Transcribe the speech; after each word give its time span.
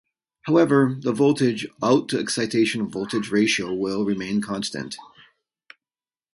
However, 0.47 0.97
the 0.99 1.13
voltage 1.13 1.67
out 1.83 2.09
to 2.09 2.17
excitation 2.19 2.89
voltage 2.89 3.29
ratio 3.29 3.71
will 3.71 4.03
remain 4.03 4.41
constant. 4.41 4.97